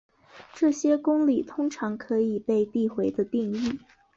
[0.55, 3.77] 这些公理通常可以被递回地定义。